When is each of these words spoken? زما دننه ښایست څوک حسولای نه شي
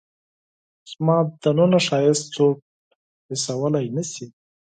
زما 0.91 1.17
دننه 1.41 1.79
ښایست 1.87 2.25
څوک 2.35 2.57
حسولای 3.27 3.87
نه 3.95 4.03
شي 4.11 4.25